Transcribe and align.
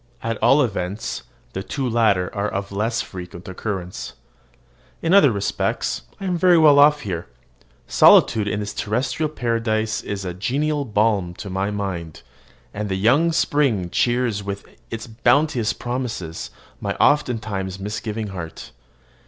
At 0.23 0.41
all 0.41 0.63
events, 0.63 1.21
the 1.53 1.61
two 1.61 1.87
latter 1.87 2.33
are 2.35 2.47
of 2.49 2.71
less 2.71 3.03
frequent 3.03 3.47
occurrence. 3.47 4.13
In 5.03 5.13
other 5.13 5.31
respects 5.31 6.01
I 6.19 6.25
am 6.25 6.39
very 6.39 6.57
well 6.57 6.79
off 6.79 7.01
here. 7.01 7.27
Solitude 7.85 8.47
in 8.47 8.59
this 8.61 8.73
terrestrial 8.73 9.29
paradise 9.29 10.01
is 10.01 10.25
a 10.25 10.33
genial 10.33 10.85
balm 10.85 11.35
to 11.35 11.51
my 11.51 11.69
mind, 11.69 12.23
and 12.73 12.89
the 12.89 12.95
young 12.95 13.31
spring 13.31 13.91
cheers 13.91 14.41
with 14.43 14.65
its 14.89 15.05
bounteous 15.05 15.71
promises 15.71 16.49
my 16.79 16.95
oftentimes 16.95 17.77
misgiving 17.77 18.29
heart. 18.29 18.71